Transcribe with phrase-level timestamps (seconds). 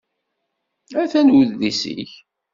[1.01, 2.11] Atan udlis-ik.